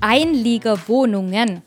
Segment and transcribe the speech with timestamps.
[0.00, 1.62] Einliegerwohnungen.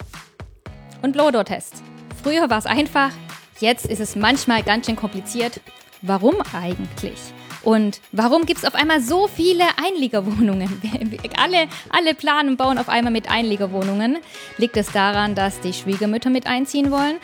[1.01, 1.83] Und Blodor-Test.
[2.21, 3.11] Früher war es einfach,
[3.59, 5.61] jetzt ist es manchmal ganz schön kompliziert.
[6.01, 7.19] Warum eigentlich?
[7.63, 10.81] Und warum gibt es auf einmal so viele Einliegerwohnungen?
[11.37, 14.17] alle, alle planen und bauen auf einmal mit Einliegerwohnungen.
[14.57, 17.17] Liegt es daran, dass die Schwiegermütter mit einziehen wollen?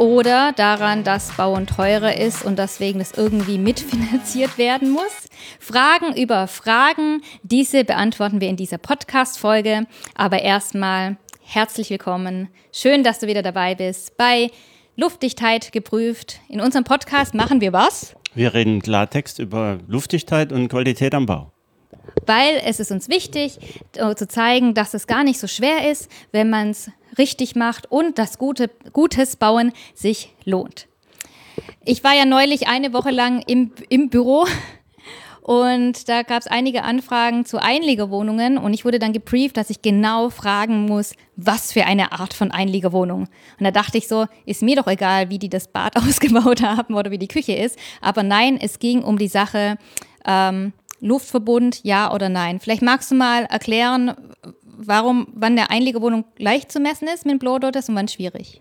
[0.00, 5.28] Oder daran, dass Bauen teurer ist und deswegen es irgendwie mitfinanziert werden muss?
[5.58, 9.86] Fragen über Fragen, diese beantworten wir in dieser Podcast-Folge.
[10.14, 12.48] Aber erstmal herzlich willkommen.
[12.72, 14.50] Schön, dass du wieder dabei bist bei
[14.96, 16.40] Luftdichtheit geprüft.
[16.48, 18.16] In unserem Podcast machen wir was?
[18.32, 21.52] Wir reden Klartext über Luftdichtheit und Qualität am Bau.
[22.24, 23.58] Weil es ist uns wichtig,
[23.96, 27.90] äh, zu zeigen, dass es gar nicht so schwer ist, wenn man es richtig macht
[27.90, 30.86] und dass gute, gutes Bauen sich lohnt.
[31.84, 34.46] Ich war ja neulich eine Woche lang im, im Büro
[35.42, 39.82] und da gab es einige Anfragen zu Einliegerwohnungen und ich wurde dann gebrieft, dass ich
[39.82, 43.22] genau fragen muss, was für eine Art von Einliegerwohnung.
[43.58, 46.94] Und da dachte ich so, ist mir doch egal, wie die das Bad ausgebaut haben
[46.94, 47.78] oder wie die Küche ist.
[48.00, 49.76] Aber nein, es ging um die Sache
[50.26, 52.60] ähm, Luftverbund, ja oder nein.
[52.60, 54.14] Vielleicht magst du mal erklären,
[54.86, 58.60] warum, wann der Einliegerwohnung leicht zu messen ist mit Blowdot und wann schwierig?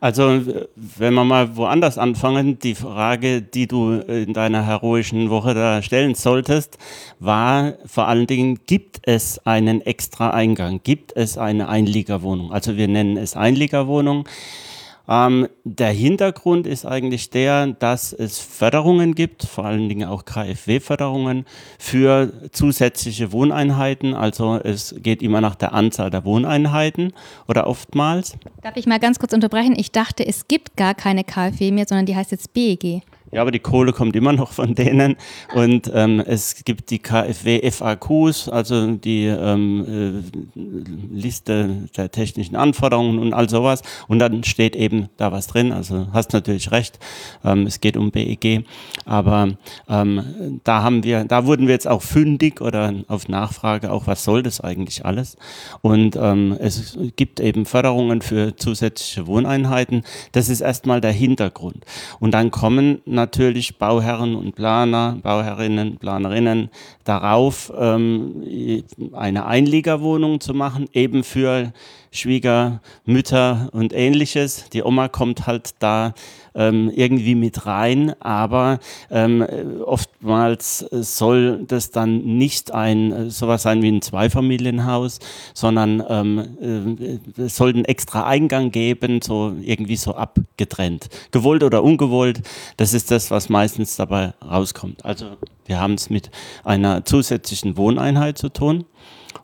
[0.00, 0.42] Also,
[0.74, 6.14] wenn wir mal woanders anfangen, die Frage, die du in deiner heroischen Woche da stellen
[6.14, 6.78] solltest,
[7.20, 10.80] war vor allen Dingen, gibt es einen extra Eingang?
[10.82, 12.52] Gibt es eine Einliegerwohnung?
[12.52, 14.26] Also, wir nennen es Einliegerwohnung.
[15.06, 21.44] Ähm, der Hintergrund ist eigentlich der, dass es Förderungen gibt, vor allen Dingen auch KfW-Förderungen
[21.78, 24.14] für zusätzliche Wohneinheiten.
[24.14, 27.12] Also es geht immer nach der Anzahl der Wohneinheiten
[27.48, 28.36] oder oftmals.
[28.62, 29.74] Darf ich mal ganz kurz unterbrechen?
[29.76, 33.02] Ich dachte, es gibt gar keine KfW mehr, sondern die heißt jetzt BEG.
[33.34, 35.16] Ja, aber die Kohle kommt immer noch von denen.
[35.56, 40.22] Und ähm, es gibt die KfW FAQs, also die ähm,
[40.54, 40.60] äh,
[41.12, 43.82] Liste der technischen Anforderungen und all sowas.
[44.06, 45.72] Und dann steht eben da was drin.
[45.72, 47.00] Also hast natürlich recht,
[47.44, 48.64] ähm, es geht um BEG.
[49.04, 49.48] Aber
[49.88, 54.22] ähm, da haben wir, da wurden wir jetzt auch fündig oder auf Nachfrage auch, was
[54.22, 55.36] soll das eigentlich alles?
[55.82, 60.04] Und ähm, es gibt eben Förderungen für zusätzliche Wohneinheiten.
[60.30, 61.84] Das ist erstmal der Hintergrund.
[62.20, 66.68] Und dann kommen natürlich natürlich Bauherren und Planer, Bauherrinnen, Planerinnen
[67.04, 68.44] darauf, ähm,
[69.14, 71.72] eine Einliegerwohnung zu machen, eben für
[72.14, 74.70] Schwiegermütter und ähnliches.
[74.72, 76.14] Die Oma kommt halt da
[76.54, 78.78] ähm, irgendwie mit rein, aber
[79.10, 79.44] ähm,
[79.84, 85.18] oftmals soll das dann nicht ein sowas sein wie ein Zweifamilienhaus,
[85.52, 91.08] sondern ähm, äh, es soll einen extra Eingang geben, so irgendwie so abgetrennt.
[91.32, 92.42] Gewollt oder ungewollt,
[92.76, 95.04] das ist das, was meistens dabei rauskommt.
[95.04, 95.36] Also
[95.66, 96.30] wir haben es mit
[96.62, 98.84] einer zusätzlichen Wohneinheit zu tun.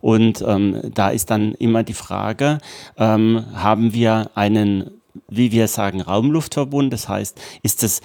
[0.00, 2.58] Und ähm, da ist dann immer die Frage,
[2.96, 4.90] ähm, haben wir einen,
[5.28, 6.92] wie wir sagen, Raumluftverbund?
[6.92, 8.00] Das heißt, ist es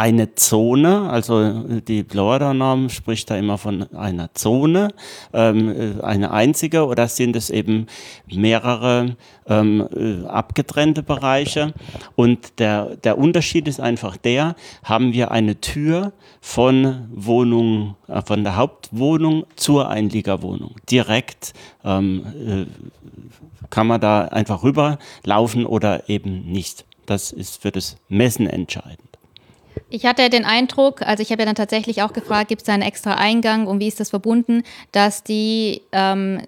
[0.00, 4.94] eine Zone, also die Florida-Norm spricht da immer von einer Zone,
[5.34, 7.86] ähm, äh, eine einzige, oder sind es eben
[8.26, 9.16] mehrere
[9.46, 11.74] ähm, äh, abgetrennte Bereiche?
[12.16, 18.42] Und der, der Unterschied ist einfach der, haben wir eine Tür von Wohnung, äh, von
[18.42, 20.76] der Hauptwohnung zur Einliegerwohnung.
[20.90, 21.52] Direkt
[21.84, 26.86] ähm, äh, kann man da einfach rüberlaufen oder eben nicht.
[27.04, 29.09] Das ist für das Messen entscheidend.
[29.90, 32.72] Ich hatte den Eindruck, also ich habe ja dann tatsächlich auch gefragt, gibt es da
[32.72, 34.62] einen extra Eingang und wie ist das verbunden,
[34.92, 36.40] dass die ähm,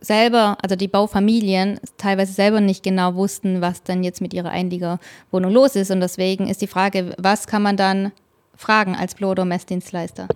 [0.00, 5.52] selber, also die Baufamilien, teilweise selber nicht genau wussten, was dann jetzt mit ihrer Einliegerwohnung
[5.52, 5.90] los ist.
[5.90, 8.12] Und deswegen ist die Frage, was kann man dann
[8.56, 10.28] fragen als Blodo-Messdienstleister?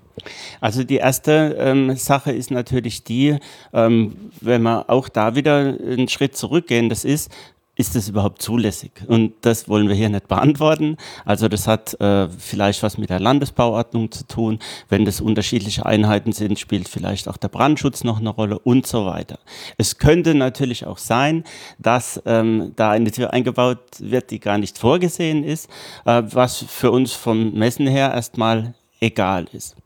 [0.61, 3.39] Also die erste ähm, Sache ist natürlich die,
[3.73, 7.31] ähm, wenn wir auch da wieder einen Schritt zurückgehen, das ist,
[7.79, 8.91] ist das überhaupt zulässig?
[9.07, 10.97] Und das wollen wir hier nicht beantworten.
[11.25, 14.59] Also das hat äh, vielleicht was mit der Landesbauordnung zu tun.
[14.89, 19.07] Wenn das unterschiedliche Einheiten sind, spielt vielleicht auch der Brandschutz noch eine Rolle und so
[19.07, 19.39] weiter.
[19.77, 21.45] Es könnte natürlich auch sein,
[21.79, 25.71] dass ähm, da eine Tür eingebaut wird, die gar nicht vorgesehen ist,
[26.05, 29.77] äh, was für uns vom Messen her erstmal egal ist.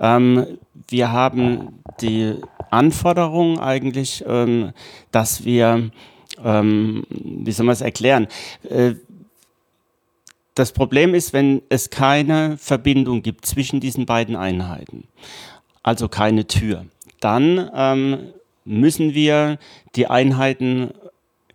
[0.00, 0.58] Ähm,
[0.88, 2.34] wir haben die
[2.70, 4.72] Anforderung eigentlich, ähm,
[5.12, 5.90] dass wir
[6.44, 8.28] ähm, wie soll man es erklären?
[8.68, 8.94] Äh,
[10.54, 15.04] das Problem ist, wenn es keine Verbindung gibt zwischen diesen beiden Einheiten,
[15.82, 16.86] also keine Tür,
[17.20, 18.18] dann ähm,
[18.64, 19.58] müssen wir
[19.94, 20.90] die Einheiten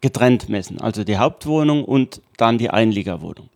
[0.02, 3.50] getrennt messen, also die Hauptwohnung und dann die Einliegerwohnung.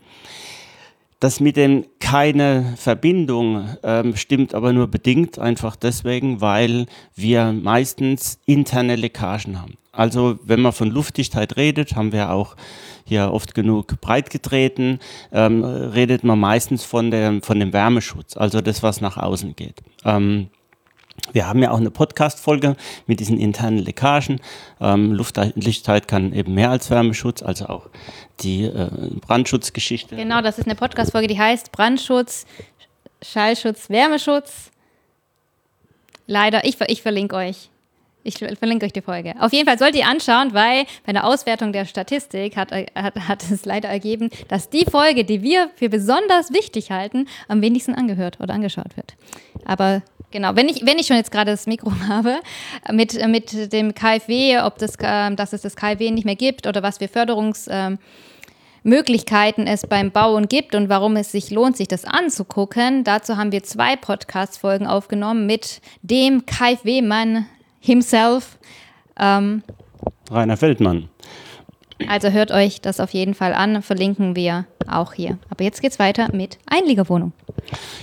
[1.19, 8.39] Das mit dem keine Verbindung ähm, stimmt aber nur bedingt, einfach deswegen, weil wir meistens
[8.45, 9.77] interne Leckagen haben.
[9.91, 12.55] Also wenn man von Luftdichtheit redet, haben wir auch
[13.03, 14.99] hier oft genug breit getreten,
[15.33, 19.81] ähm, redet man meistens von, der, von dem Wärmeschutz, also das, was nach außen geht.
[20.05, 20.47] Ähm,
[21.31, 22.75] wir haben ja auch eine Podcast-Folge
[23.07, 24.41] mit diesen internen Leckagen.
[24.79, 27.89] Ähm, Luftdichtheit kann eben mehr als Wärmeschutz, also auch
[28.41, 28.89] die äh,
[29.21, 30.15] Brandschutzgeschichte.
[30.15, 32.45] Genau, das ist eine Podcast-Folge, die heißt Brandschutz,
[33.21, 34.71] Schallschutz, Wärmeschutz.
[36.27, 37.69] Leider, ich, ich verlinke euch.
[38.23, 39.33] Ich verlinke euch die Folge.
[39.39, 43.49] Auf jeden Fall sollt ihr anschauen, weil bei der Auswertung der Statistik hat, hat, hat
[43.49, 48.39] es leider ergeben, dass die Folge, die wir für besonders wichtig halten, am wenigsten angehört
[48.41, 49.15] oder angeschaut wird.
[49.63, 50.01] Aber
[50.31, 52.35] Genau, wenn ich, wenn ich schon jetzt gerade das Mikro habe,
[52.91, 56.83] mit, mit dem KfW, ob das, äh, dass es das KfW nicht mehr gibt oder
[56.83, 62.05] was für Förderungsmöglichkeiten ähm, es beim Bauen gibt und warum es sich lohnt, sich das
[62.05, 63.03] anzugucken.
[63.03, 67.47] Dazu haben wir zwei Podcast-Folgen aufgenommen mit dem KfW-Mann
[67.79, 68.59] himself.
[69.17, 69.63] Ähm,
[70.29, 71.09] Rainer Feldmann.
[72.07, 75.37] Also hört euch das auf jeden Fall an, verlinken wir auch hier.
[75.49, 77.33] Aber jetzt geht's weiter mit Einliegerwohnung.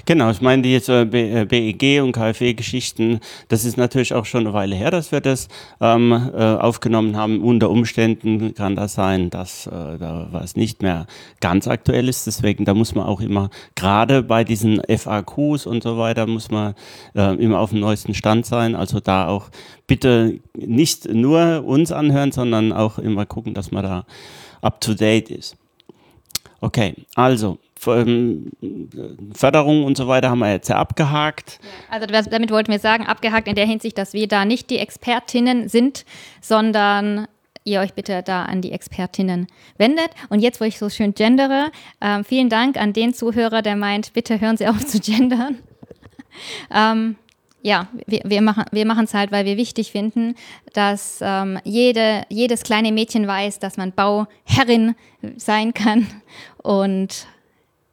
[0.04, 4.52] Genau, ich meine, die äh, BEG äh, und KfW-Geschichten, das ist natürlich auch schon eine
[4.52, 5.48] Weile her, dass wir das
[5.80, 7.42] ähm, äh, aufgenommen haben.
[7.42, 11.06] Unter Umständen kann das sein, dass äh, da was nicht mehr
[11.40, 12.26] ganz aktuell ist.
[12.26, 16.74] Deswegen, da muss man auch immer, gerade bei diesen FAQs und so weiter, muss man
[17.14, 18.74] äh, immer auf dem neuesten Stand sein.
[18.74, 19.50] Also da auch
[19.86, 24.04] bitte nicht nur uns anhören, sondern auch immer gucken, dass man da
[24.62, 25.56] up to date ist.
[26.60, 31.60] Okay, also Förderung und so weiter haben wir jetzt ja abgehakt.
[31.90, 35.68] Also damit wollten wir sagen, abgehakt in der Hinsicht, dass wir da nicht die Expertinnen
[35.68, 36.04] sind,
[36.40, 37.28] sondern
[37.64, 39.46] ihr euch bitte da an die Expertinnen
[39.76, 40.10] wendet.
[40.28, 41.70] Und jetzt, wo ich so schön gendere,
[42.00, 45.58] äh, vielen Dank an den Zuhörer, der meint, bitte hören Sie auf zu gendern.
[46.74, 47.16] ähm,
[47.62, 50.36] ja, wir, wir machen es halt, weil wir wichtig finden,
[50.72, 54.94] dass ähm, jede, jedes kleine Mädchen weiß, dass man Bauherrin
[55.36, 56.06] sein kann
[56.62, 57.26] und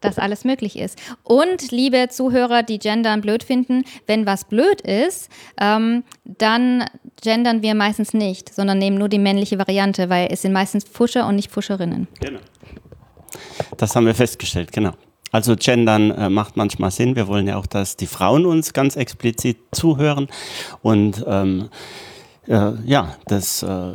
[0.04, 1.00] dass alles möglich ist.
[1.24, 5.30] Und liebe Zuhörer, die Gendern blöd finden, wenn was blöd ist,
[5.60, 6.86] ähm, dann
[7.22, 11.28] gendern wir meistens nicht, sondern nehmen nur die männliche Variante, weil es sind meistens Fuscher
[11.28, 12.08] und nicht Fuscherinnen.
[12.20, 12.40] Genau.
[13.78, 14.92] Das haben wir festgestellt, genau.
[15.32, 17.16] Also gendern äh, macht manchmal Sinn.
[17.16, 20.28] Wir wollen ja auch, dass die Frauen uns ganz explizit zuhören.
[20.84, 21.70] Und ähm,
[22.48, 23.64] äh, ja, das.
[23.64, 23.94] Äh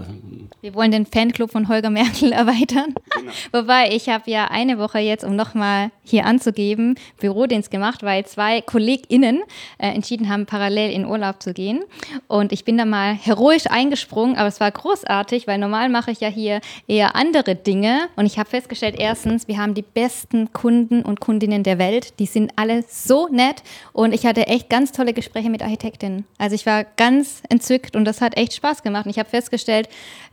[0.61, 2.95] Wir wollen den Fanclub von Holger Merkel erweitern.
[3.11, 3.33] Genau.
[3.53, 8.63] Wobei ich habe ja eine Woche jetzt, um nochmal hier anzugeben, Bürodienst gemacht, weil zwei
[8.63, 9.43] KollegInnen
[9.77, 11.85] äh, entschieden haben, parallel in Urlaub zu gehen.
[12.27, 16.21] Und ich bin da mal heroisch eingesprungen, aber es war großartig, weil normal mache ich
[16.21, 18.09] ja hier eher andere Dinge.
[18.17, 22.19] Und ich habe festgestellt, erstens, wir haben die besten Kunden und Kundinnen der Welt.
[22.19, 23.63] Die sind alle so nett.
[23.93, 26.25] Und ich hatte echt ganz tolle Gespräche mit Architektinnen.
[26.39, 29.07] Also ich war ganz entzückt und das hat echt Spaß gemacht.
[29.07, 29.89] Und ich habe festgestellt,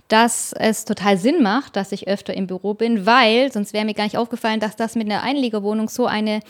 [0.08, 3.94] dass es total Sinn macht, dass ich öfter im Büro bin, weil sonst wäre mir
[3.94, 6.42] gar nicht aufgefallen, dass das mit einer Einliegerwohnung so eine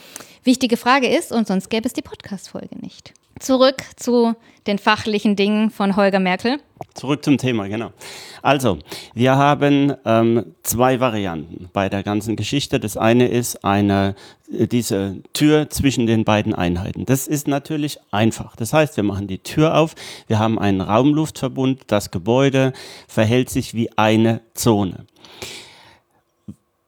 [0.44, 3.14] wichtige Frage ist und sonst gäbe es die Podcast-Folge nicht.
[3.38, 4.34] Zurück zu
[4.66, 6.58] den fachlichen Dingen von Holger Merkel.
[6.94, 7.92] Zurück zum Thema, genau.
[8.42, 8.78] Also,
[9.14, 12.80] wir haben ähm, zwei Varianten bei der ganzen Geschichte.
[12.80, 14.14] Das eine ist eine,
[14.50, 17.06] äh, diese Tür zwischen den beiden Einheiten.
[17.06, 18.56] Das ist natürlich einfach.
[18.56, 19.94] Das heißt, wir machen die Tür auf,
[20.26, 22.72] wir haben einen Raumluftverbund, das Gebäude
[23.06, 25.06] verhält sich wie eine Zone.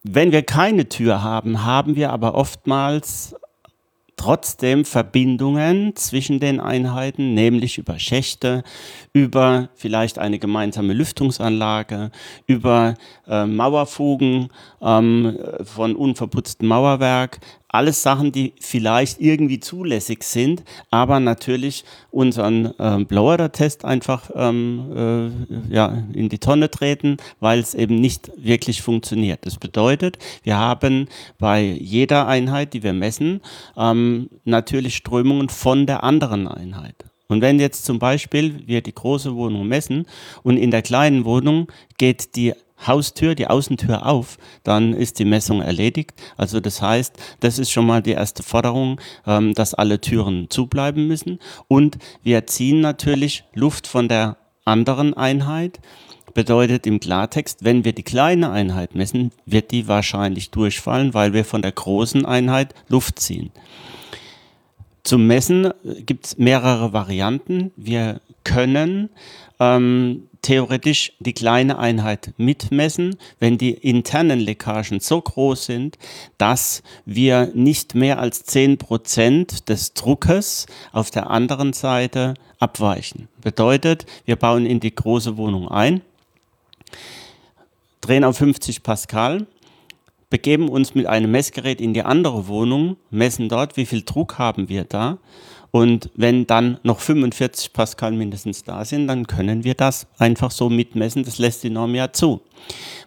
[0.03, 3.35] Wenn wir keine Tür haben, haben wir aber oftmals
[4.19, 8.63] trotzdem Verbindungen zwischen den Einheiten, nämlich über Schächte,
[9.13, 12.11] über vielleicht eine gemeinsame Lüftungsanlage,
[12.47, 12.95] über
[13.27, 14.49] äh, Mauerfugen
[14.83, 23.05] ähm, von unverputztem Mauerwerk, alles Sachen, die vielleicht irgendwie zulässig sind, aber natürlich unseren äh,
[23.05, 25.33] Blower-Test einfach ähm,
[25.71, 29.45] äh, ja, in die Tonne treten, weil es eben nicht wirklich funktioniert.
[29.45, 31.09] Das bedeutet, wir haben
[31.39, 33.41] bei jeder Einheit, die wir messen,
[33.77, 37.05] ähm, natürlich Strömungen von der anderen Einheit.
[37.29, 40.07] Und wenn jetzt zum Beispiel wir die große Wohnung messen
[40.43, 42.55] und in der kleinen Wohnung geht die
[42.87, 46.15] Haustür, die Außentür auf, dann ist die Messung erledigt.
[46.37, 51.07] Also das heißt, das ist schon mal die erste Forderung, ähm, dass alle Türen zubleiben
[51.07, 51.39] müssen.
[51.67, 55.81] Und wir ziehen natürlich Luft von der anderen Einheit.
[56.35, 61.45] Bedeutet im Klartext, wenn wir die kleine Einheit messen, wird die wahrscheinlich durchfallen, weil wir
[61.45, 63.51] von der großen Einheit Luft ziehen.
[65.03, 65.73] Zum Messen
[66.05, 67.73] gibt es mehrere Varianten.
[67.77, 69.09] Wir können
[69.59, 75.99] ähm, theoretisch die kleine Einheit mitmessen, wenn die internen Leckagen so groß sind,
[76.39, 83.29] dass wir nicht mehr als 10% des Druckes auf der anderen Seite abweichen.
[83.41, 86.03] Bedeutet, wir bauen in die große Wohnung ein,
[88.01, 89.47] drehen auf 50 Pascal,
[90.31, 94.69] begeben uns mit einem Messgerät in die andere Wohnung, messen dort, wie viel Druck haben
[94.69, 95.19] wir da
[95.71, 100.71] und wenn dann noch 45 Pascal mindestens da sind, dann können wir das einfach so
[100.71, 101.25] mitmessen.
[101.25, 102.41] Das lässt die Norm ja zu.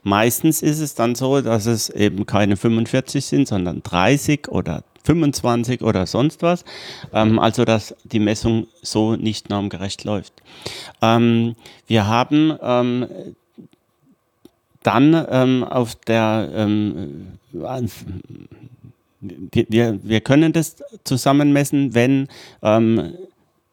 [0.03, 5.82] Meistens ist es dann so, dass es eben keine 45 sind, sondern 30 oder 25
[5.82, 6.63] oder sonst was.
[7.13, 10.34] Ähm, also dass die Messung so nicht normgerecht läuft.
[11.01, 11.56] Ähm,
[11.88, 13.08] wir haben ähm,
[14.84, 17.38] dann ähm, auf der ähm,
[19.22, 22.28] wir, wir können das zusammenmessen, wenn
[22.62, 23.13] ähm,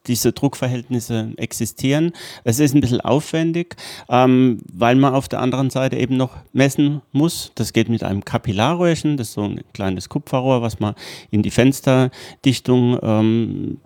[0.08, 2.12] diese Druckverhältnisse existieren.
[2.44, 3.76] Es ist ein bisschen aufwendig,
[4.08, 7.52] ähm, weil man auf der anderen Seite eben noch messen muss.
[7.54, 10.94] Das geht mit einem Kapillarröhrchen, das ist so ein kleines Kupferrohr, was man
[11.30, 13.78] in die Fensterdichtung ähm,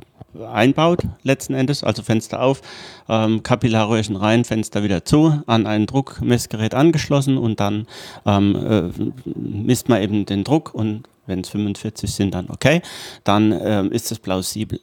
[0.50, 2.62] einbaut, letzten Endes, also Fenster auf,
[3.08, 7.86] ähm, Kapillarröhrchen rein, Fenster wieder zu, an ein Druckmessgerät angeschlossen und dann
[8.24, 12.82] ähm, äh, misst man eben den Druck und wenn es 45 sind, dann okay,
[13.24, 14.80] dann ähm, ist es plausibel.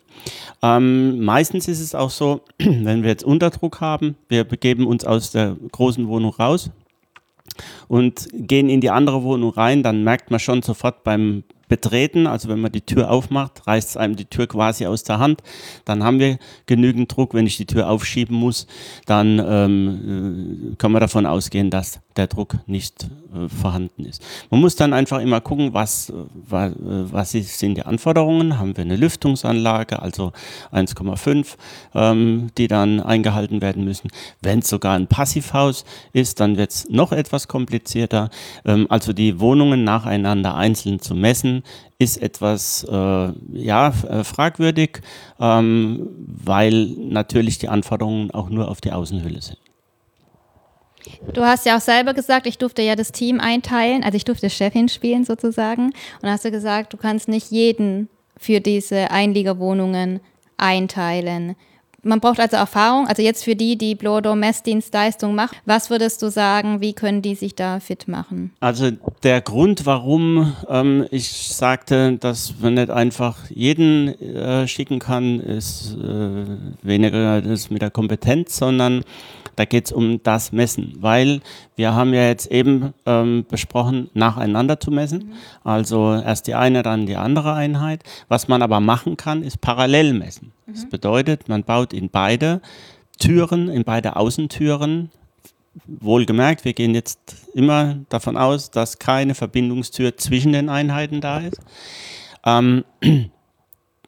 [0.61, 5.31] Ähm, meistens ist es auch so, wenn wir jetzt Unterdruck haben, wir begeben uns aus
[5.31, 6.71] der großen Wohnung raus
[7.87, 12.49] und gehen in die andere Wohnung rein, dann merkt man schon sofort beim betreten, also
[12.49, 15.41] wenn man die Tür aufmacht, reißt es einem die Tür quasi aus der Hand.
[15.85, 17.33] Dann haben wir genügend Druck.
[17.33, 18.67] Wenn ich die Tür aufschieben muss,
[19.05, 24.21] dann ähm, äh, kann man davon ausgehen, dass der Druck nicht äh, vorhanden ist.
[24.49, 28.59] Man muss dann einfach immer gucken, was, was, was sind die Anforderungen.
[28.59, 30.33] Haben wir eine Lüftungsanlage, also
[30.73, 31.55] 1,5,
[31.95, 34.09] ähm, die dann eingehalten werden müssen.
[34.41, 38.29] Wenn es sogar ein Passivhaus ist, dann wird es noch etwas komplizierter.
[38.65, 41.58] Ähm, also die Wohnungen nacheinander einzeln zu messen,
[41.97, 45.01] ist etwas äh, ja, äh, fragwürdig,
[45.39, 49.57] ähm, weil natürlich die Anforderungen auch nur auf die Außenhülle sind.
[51.33, 54.49] Du hast ja auch selber gesagt, ich durfte ja das Team einteilen, also ich durfte
[54.49, 55.91] Chefin spielen sozusagen.
[56.21, 60.19] Und hast du gesagt, du kannst nicht jeden für diese Einliegerwohnungen
[60.57, 61.55] einteilen.
[62.03, 63.07] Man braucht also Erfahrung.
[63.07, 67.35] Also jetzt für die, die Blodo Messdienstleistung machen, was würdest du sagen, wie können die
[67.35, 68.51] sich da fit machen?
[68.59, 68.91] Also
[69.23, 75.95] der Grund, warum ähm, ich sagte, dass man nicht einfach jeden äh, schicken kann, ist
[75.95, 76.45] äh,
[76.81, 79.03] weniger das mit der Kompetenz, sondern
[79.59, 81.41] da geht es um das Messen, weil
[81.75, 85.33] wir haben ja jetzt eben ähm, besprochen, nacheinander zu messen.
[85.65, 88.03] Also erst die eine, dann die andere Einheit.
[88.29, 90.53] Was man aber machen kann, ist parallel messen.
[90.65, 90.73] Mhm.
[90.73, 92.61] Das bedeutet, man baut in beide
[93.19, 95.11] Türen, in beide Außentüren
[95.87, 97.19] Wohlgemerkt, wir gehen jetzt
[97.53, 101.59] immer davon aus, dass keine Verbindungstür zwischen den Einheiten da ist.
[102.45, 102.85] Ähm,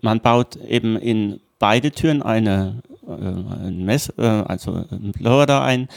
[0.01, 2.81] man baut eben in beide Türen eine
[3.15, 5.13] ein Mess, äh, also ein
[5.47, 5.87] da ein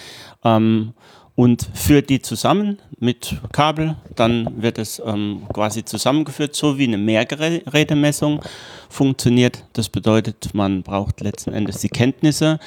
[0.44, 0.94] ähm,
[1.36, 3.96] und führt die zusammen mit Kabel.
[4.14, 8.40] Dann wird es ähm, quasi zusammengeführt, so wie eine Mehrgerätemessung
[8.88, 9.64] funktioniert.
[9.72, 12.60] Das bedeutet, man braucht letzten Endes die Kenntnisse,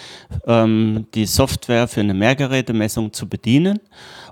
[0.45, 3.79] ähm, die Software für eine Mehrgerätemessung zu bedienen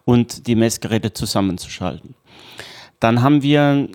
[0.04, 2.16] und die Messgeräte zusammenzuschalten.
[3.00, 3.88] Dann haben wir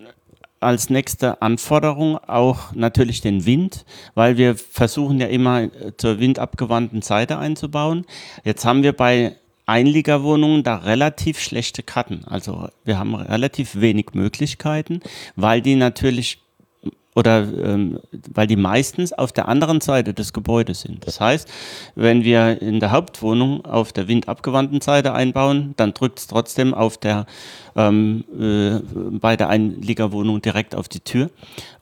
[0.61, 7.03] als nächste Anforderung auch natürlich den Wind, weil wir versuchen ja immer äh, zur windabgewandten
[7.03, 8.07] Seite einzubauen.
[8.45, 9.37] Jetzt haben wir bei
[9.67, 12.25] Einliegerwohnungen da relativ schlechte Karten.
[12.27, 15.01] Also wir haben relativ wenig Möglichkeiten,
[15.37, 16.39] weil die natürlich
[17.15, 17.99] oder ähm,
[18.33, 21.07] weil die meistens auf der anderen Seite des Gebäudes sind.
[21.07, 21.49] Das heißt,
[21.97, 26.99] wenn wir in der Hauptwohnung auf der windabgewandten Seite einbauen, dann drückt es trotzdem auf
[26.99, 27.27] der
[27.77, 28.81] ähm, äh,
[29.19, 31.31] bei der Einliegerwohnung direkt auf die Tür,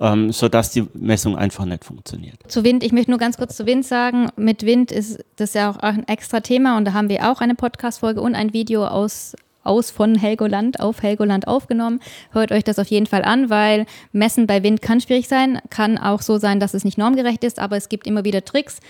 [0.01, 2.39] ähm, sodass die Messung einfach nicht funktioniert.
[2.49, 5.71] Zu Wind, ich möchte nur ganz kurz zu Wind sagen, mit Wind ist das ja
[5.71, 9.35] auch ein extra Thema und da haben wir auch eine Podcast-Folge und ein Video aus
[9.69, 12.01] aus von Helgoland auf Helgoland aufgenommen.
[12.33, 15.61] Hört euch das auf jeden Fall an, weil Messen bei Wind kann schwierig sein.
[15.71, 18.81] Kann auch so sein, dass es nicht normgerecht ist, aber es gibt immer wieder Tricks.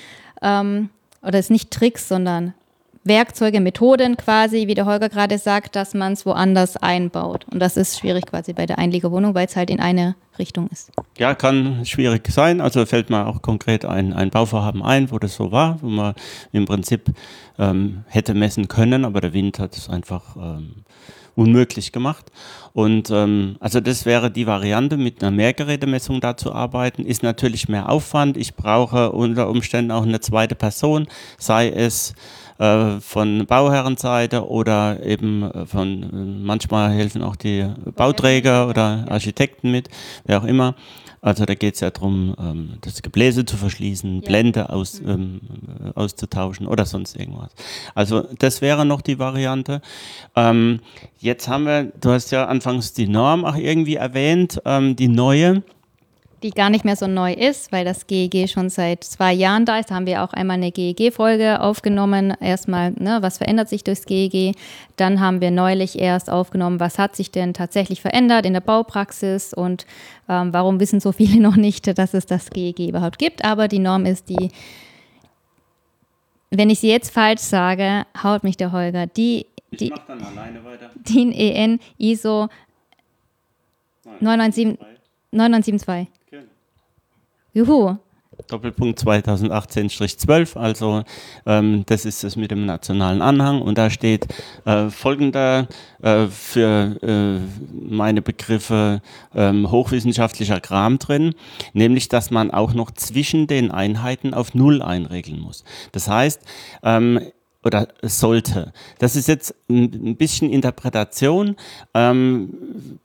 [0.40, 2.54] Ähm, oder es ist nicht Tricks, sondern
[3.08, 7.46] Werkzeuge, Methoden quasi, wie der Holger gerade sagt, dass man es woanders einbaut.
[7.50, 10.92] Und das ist schwierig quasi bei der Einliegerwohnung, weil es halt in eine Richtung ist.
[11.18, 12.60] Ja, kann schwierig sein.
[12.60, 16.14] Also fällt mir auch konkret ein, ein Bauvorhaben ein, wo das so war, wo man
[16.52, 17.10] im Prinzip
[17.58, 20.84] ähm, hätte messen können, aber der Wind hat es einfach ähm,
[21.38, 22.32] unmöglich gemacht.
[22.72, 27.68] Und ähm, also das wäre die Variante, mit einer Mehrgerätemessung da zu arbeiten, ist natürlich
[27.68, 28.36] mehr Aufwand.
[28.36, 31.06] Ich brauche unter Umständen auch eine zweite Person,
[31.38, 32.14] sei es
[32.58, 36.06] äh, von Bauherrenseite oder eben äh, von, äh,
[36.44, 39.88] manchmal helfen auch die Bauträger oder Architekten mit,
[40.24, 40.74] wer auch immer.
[41.20, 44.28] Also da geht es ja darum, ähm, das Gebläse zu verschließen, ja.
[44.28, 45.08] Blende aus, mhm.
[45.08, 45.40] ähm,
[45.94, 47.50] auszutauschen oder sonst irgendwas.
[47.94, 49.80] Also das wäre noch die Variante.
[50.36, 50.80] Ähm,
[51.18, 55.62] jetzt haben wir, du hast ja anfangs die Norm auch irgendwie erwähnt, ähm, die neue
[56.42, 59.78] die gar nicht mehr so neu ist, weil das GEG schon seit zwei Jahren da
[59.78, 59.90] ist.
[59.90, 62.34] Da haben wir auch einmal eine GEG-Folge aufgenommen.
[62.40, 64.54] Erstmal, ne, was verändert sich durchs GEG?
[64.96, 69.52] Dann haben wir neulich erst aufgenommen, was hat sich denn tatsächlich verändert in der Baupraxis
[69.52, 69.86] und
[70.28, 73.44] ähm, warum wissen so viele noch nicht, dass es das GEG überhaupt gibt.
[73.44, 74.50] Aber die Norm ist die,
[76.50, 79.92] wenn ich sie jetzt falsch sage, haut mich der Holger, die, die,
[81.08, 82.48] DIN EN ISO
[84.20, 84.78] 997,
[85.30, 86.17] 972.
[87.52, 87.96] Juhu.
[88.46, 91.02] Doppelpunkt 2018-12, also
[91.44, 94.28] ähm, das ist es mit dem nationalen Anhang und da steht
[94.64, 95.66] äh, folgender
[96.02, 97.40] äh, für äh,
[97.72, 99.02] meine Begriffe
[99.34, 101.34] ähm, hochwissenschaftlicher Kram drin,
[101.72, 105.64] nämlich dass man auch noch zwischen den Einheiten auf Null einregeln muss.
[105.92, 106.40] Das heißt,
[106.84, 107.20] ähm,
[107.64, 108.72] oder sollte.
[108.98, 111.56] Das ist jetzt ein bisschen Interpretation.
[111.92, 113.00] Ähm,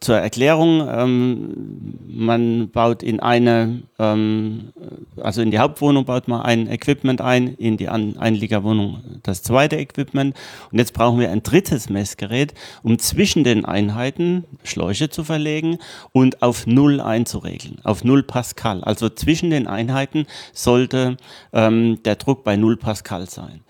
[0.00, 4.72] zur Erklärung, ähm, man baut in eine, ähm,
[5.16, 9.76] also in die Hauptwohnung baut man ein Equipment ein, in die An Einliegerwohnung das zweite
[9.76, 10.36] Equipment
[10.70, 15.78] und jetzt brauchen wir ein drittes Messgerät, um zwischen den Einheiten Schläuche zu verlegen
[16.12, 18.82] und auf Null einzuregeln, auf Null Pascal.
[18.84, 21.16] Also zwischen den Einheiten sollte
[21.52, 23.60] ähm, der Druck bei Null Pascal sein.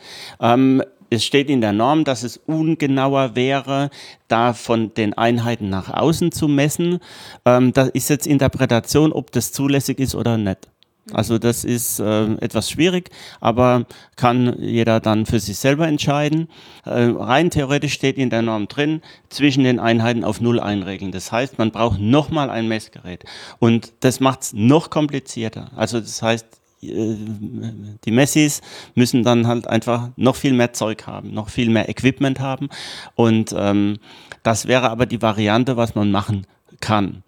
[1.10, 3.90] Es steht in der Norm, dass es ungenauer wäre,
[4.28, 6.98] da von den Einheiten nach außen zu messen.
[7.44, 10.68] Ähm, da ist jetzt Interpretation, ob das zulässig ist oder nicht.
[11.12, 13.10] Also das ist äh, etwas schwierig,
[13.40, 13.86] aber
[14.16, 16.48] kann jeder dann für sich selber entscheiden.
[16.84, 21.12] Äh, rein theoretisch steht in der Norm drin, zwischen den Einheiten auf Null einregeln.
[21.12, 23.24] Das heißt, man braucht nochmal ein Messgerät.
[23.60, 25.70] Und das macht es noch komplizierter.
[25.76, 26.46] Also das heißt,
[26.86, 28.60] die Messis
[28.94, 32.68] müssen dann halt einfach noch viel mehr Zeug haben, noch viel mehr Equipment haben.
[33.14, 33.98] Und ähm,
[34.42, 36.46] das wäre aber die Variante, was man machen
[36.80, 37.22] kann.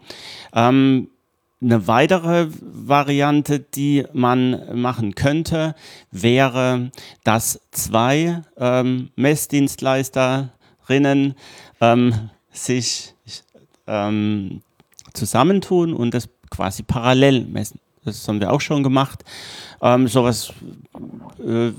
[0.54, 1.08] Ähm,
[1.60, 5.74] eine weitere Variante, die man machen könnte,
[6.12, 6.92] wäre,
[7.24, 11.34] dass zwei ähm, Messdienstleisterinnen
[11.80, 13.14] ähm, sich
[13.86, 14.62] ähm,
[15.14, 17.80] zusammentun und das quasi parallel messen.
[18.08, 19.24] Das haben wir auch schon gemacht.
[19.80, 20.52] Ähm, sowas
[21.44, 21.72] äh,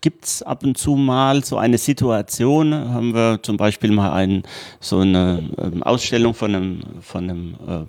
[0.00, 4.42] gibt es ab und zu mal so eine Situation, haben wir zum Beispiel mal ein,
[4.80, 7.84] so eine ähm, Ausstellung von einem, von einem äh,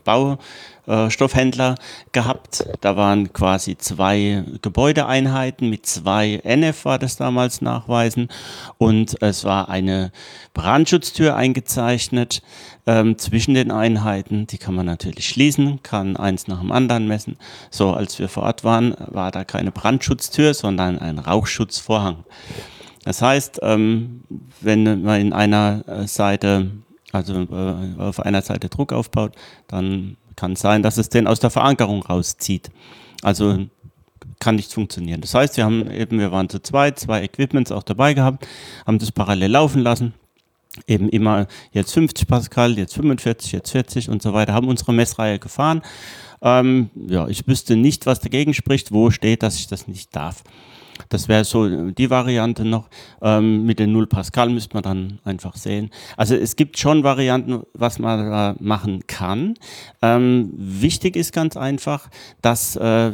[0.85, 1.75] Baustoffhändler
[2.11, 2.65] gehabt.
[2.81, 8.29] Da waren quasi zwei Gebäudeeinheiten mit zwei NF war das damals nachweisen
[8.77, 10.11] und es war eine
[10.53, 12.41] Brandschutztür eingezeichnet
[12.87, 14.47] ähm, zwischen den Einheiten.
[14.47, 17.37] Die kann man natürlich schließen, kann eins nach dem anderen messen.
[17.69, 22.23] So, als wir vor Ort waren, war da keine Brandschutztür, sondern ein Rauchschutzvorhang.
[23.03, 24.23] Das heißt, ähm,
[24.59, 26.71] wenn man in einer äh, Seite,
[27.11, 29.33] also äh, auf einer Seite Druck aufbaut,
[29.67, 32.71] dann kann sein, dass es den aus der Verankerung rauszieht.
[33.21, 33.67] Also
[34.39, 35.21] kann nicht funktionieren.
[35.21, 38.47] Das heißt, wir haben eben, wir waren zu zweit, zwei Equipments auch dabei gehabt,
[38.87, 40.13] haben das parallel laufen lassen
[40.87, 45.37] eben immer jetzt 50 Pascal, jetzt 45, jetzt 40 und so weiter, haben unsere Messreihe
[45.37, 45.81] gefahren.
[46.41, 50.43] Ähm, ja, ich wüsste nicht, was dagegen spricht, wo steht, dass ich das nicht darf.
[51.09, 52.89] Das wäre so die Variante noch.
[53.21, 55.89] Ähm, mit den 0 Pascal müsste man dann einfach sehen.
[56.17, 59.55] Also es gibt schon Varianten, was man da machen kann.
[60.01, 62.09] Ähm, wichtig ist ganz einfach,
[62.41, 63.11] dass äh,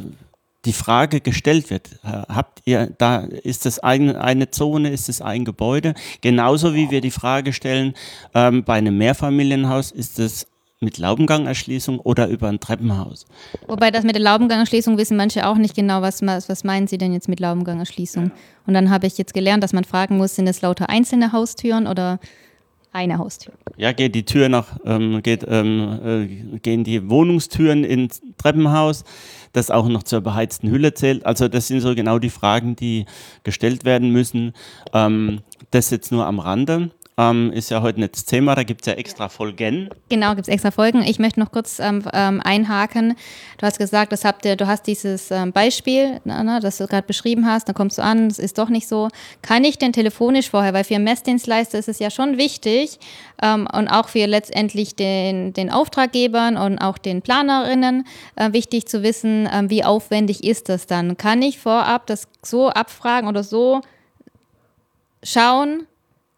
[0.66, 5.46] die Frage gestellt wird, habt ihr da, ist das ein, eine Zone, ist es ein
[5.46, 5.94] Gebäude?
[6.20, 7.94] Genauso wie wir die Frage stellen,
[8.34, 10.48] ähm, bei einem Mehrfamilienhaus, ist es
[10.80, 13.26] mit Laubengangerschließung oder über ein Treppenhaus.
[13.68, 17.14] Wobei das mit der Laubengangerschließung wissen manche auch nicht genau, was, was meinen sie denn
[17.14, 18.26] jetzt mit Laubengangerschließung?
[18.26, 18.32] Ja.
[18.68, 21.88] Und dann habe ich jetzt gelernt, dass man fragen muss, sind es lauter einzelne Haustüren
[21.88, 22.20] oder
[22.94, 23.54] eine Haustür?
[23.76, 26.00] Ja, geht die Tür nach, ähm, geht, ähm,
[26.54, 29.04] äh, gehen die Wohnungstüren ins Treppenhaus?
[29.58, 31.26] das auch noch zur beheizten Hülle zählt.
[31.26, 33.06] Also das sind so genau die Fragen, die
[33.44, 34.54] gestellt werden müssen.
[34.94, 35.40] Ähm,
[35.72, 36.92] das jetzt nur am Rande.
[37.18, 39.90] Ähm, ist ja heute nicht das Thema, da gibt es ja extra Folgen.
[40.10, 41.02] Genau, gibt es extra Folgen.
[41.02, 43.16] Ich möchte noch kurz ähm, ähm, einhaken.
[43.58, 46.86] Du hast gesagt, das habt ihr, du hast dieses ähm, Beispiel, na, na, das du
[46.86, 49.10] gerade beschrieben hast, dann kommst du an, es ist doch nicht so.
[49.42, 53.00] Kann ich denn telefonisch vorher, weil für Messdienstleister ist es ja schon wichtig
[53.42, 59.02] ähm, und auch für letztendlich den, den Auftraggebern und auch den Planerinnen äh, wichtig zu
[59.02, 61.18] wissen, äh, wie aufwendig ist das dann?
[61.18, 63.82] Kann ich vorab das so abfragen oder so
[65.24, 65.88] schauen,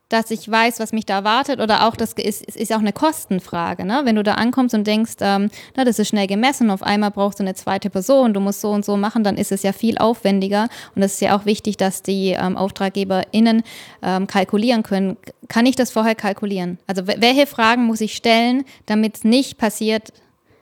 [0.10, 3.86] dass ich weiß, was mich da erwartet oder auch das ist, ist auch eine Kostenfrage.
[3.86, 4.02] Ne?
[4.04, 7.40] Wenn du da ankommst und denkst, ähm, na, das ist schnell gemessen, auf einmal brauchst
[7.40, 10.00] du eine zweite Person, du musst so und so machen, dann ist es ja viel
[10.00, 13.64] aufwendiger und es ist ja auch wichtig, dass die ähm, AuftraggeberInnen
[14.02, 15.16] ähm, kalkulieren können.
[15.48, 16.80] Kann ich das vorher kalkulieren?
[16.88, 20.12] Also welche Fragen muss ich stellen, damit es nicht passiert,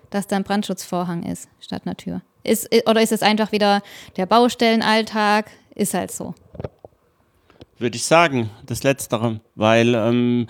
[0.10, 2.22] dass da ein Brandschutzvorhang ist statt einer Tür?
[2.44, 3.82] Ist, oder ist es einfach wieder
[4.18, 5.50] der Baustellenalltag?
[5.74, 6.34] Ist halt so
[7.80, 10.48] würde ich sagen, das Letztere, weil ähm,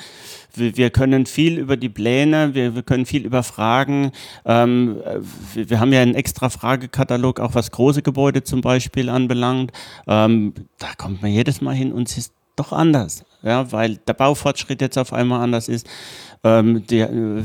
[0.56, 4.12] wir, wir, können viel über die Pläne, wir, wir können viel über Fragen.
[4.46, 4.98] Ähm,
[5.54, 9.72] wir, wir, haben ja einen extra Fragekatalog, auch was große Gebäude zum Beispiel anbelangt.
[10.08, 14.82] Ähm, da kommt man jedes Mal hin und ist doch anders, ja, weil der Baufortschritt
[14.82, 15.88] jetzt auf einmal anders ist
[16.44, 17.44] ähm, die, äh,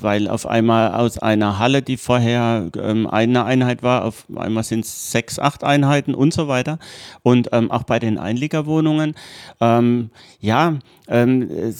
[0.00, 4.84] weil auf einmal aus einer Halle, die vorher ähm, eine Einheit war, auf einmal sind
[4.84, 6.78] es sechs, acht Einheiten und so weiter.
[7.22, 9.14] Und ähm, auch bei den Einliegerwohnungen,
[9.60, 11.74] ähm, ja, ähm,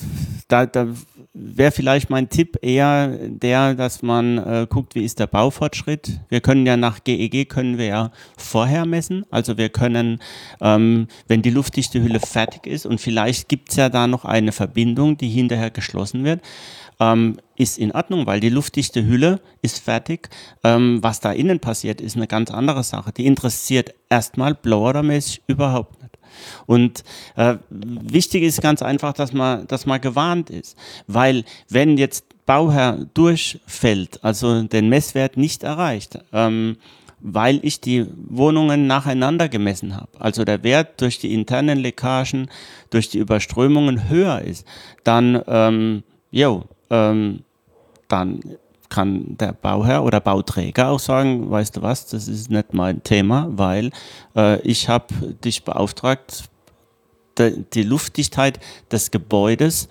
[0.49, 0.87] da, da
[1.41, 6.21] wäre vielleicht mein Tipp eher der, dass man äh, guckt, wie ist der Baufortschritt.
[6.29, 9.25] Wir können ja nach GEG können wir ja vorher messen.
[9.31, 10.21] Also wir können,
[10.61, 14.53] ähm, wenn die luftdichte Hülle fertig ist und vielleicht gibt es ja da noch eine
[14.53, 16.43] Verbindung, die hinterher geschlossen wird,
[17.01, 20.29] ähm, ist in Ordnung, weil die luftdichte Hülle ist fertig.
[20.65, 23.13] Ähm, was da innen passiert, ist eine ganz andere Sache.
[23.13, 25.98] Die interessiert erstmal blowermäßig überhaupt.
[26.67, 27.05] Und
[27.37, 30.77] äh, wichtig ist ganz einfach, dass man, dass man gewarnt ist.
[31.07, 36.77] Weil wenn jetzt Bauherr durchfällt, also den Messwert nicht erreicht, ähm,
[37.21, 42.49] weil ich die Wohnungen nacheinander gemessen habe, also der Wert durch die internen Leckagen,
[42.91, 44.67] durch die Überströmungen höher ist,
[45.05, 47.41] dann, ähm, jo, ähm,
[48.09, 48.41] dann
[48.89, 53.49] kann der Bauherr oder Bauträger auch sagen, weißt du was, das ist nicht mein Thema,
[53.51, 53.91] weil
[54.37, 56.45] äh, ich habe dich beauftragt,
[57.37, 59.89] de, die Luftdichtheit des Gebäudes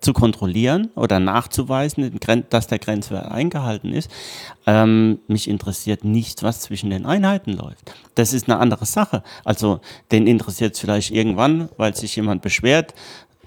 [0.00, 4.10] zu kontrollieren oder nachzuweisen, dass der Grenzwert eingehalten ist.
[4.66, 7.92] Ähm, mich interessiert nicht, was zwischen den Einheiten läuft.
[8.14, 9.22] Das ist eine andere Sache.
[9.44, 12.94] Also den interessiert es vielleicht irgendwann, weil sich jemand beschwert,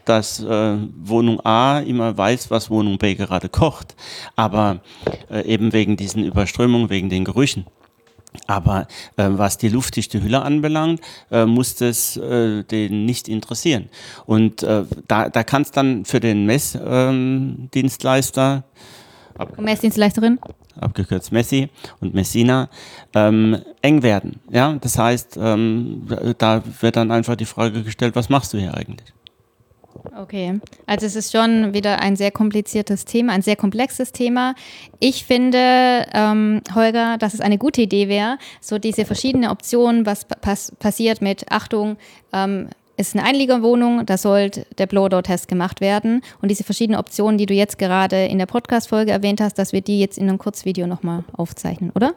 [0.05, 3.95] dass äh, Wohnung A immer weiß, was Wohnung B gerade kocht.
[4.35, 4.81] Aber
[5.29, 7.65] äh, eben wegen diesen Überströmungen, wegen den Gerüchen.
[8.47, 8.87] Aber
[9.17, 13.89] äh, was die luftdichte Hülle anbelangt, äh, muss das äh, den nicht interessieren.
[14.25, 18.63] Und äh, da, da kann es dann für den Messdienstleister,
[19.39, 20.39] ähm, Messdienstleisterin,
[20.79, 21.69] abgekürzt Messi
[22.01, 22.69] und Messina,
[23.13, 24.39] ähm, eng werden.
[24.49, 28.75] Ja, das heißt, ähm, da wird dann einfach die Frage gestellt, was machst du hier
[28.75, 29.13] eigentlich?
[30.15, 34.53] Okay, also es ist schon wieder ein sehr kompliziertes Thema, ein sehr komplexes Thema.
[34.99, 40.25] Ich finde, ähm, Holger, dass es eine gute Idee wäre, so diese verschiedenen Optionen, was
[40.25, 41.97] pass passiert mit Achtung,
[42.31, 46.21] ähm, ist eine Einliegerwohnung, da soll der Blow-Door-Test gemacht werden.
[46.41, 49.81] Und diese verschiedenen Optionen, die du jetzt gerade in der Podcast-Folge erwähnt hast, dass wir
[49.81, 52.13] die jetzt in einem Kurzvideo nochmal aufzeichnen, oder?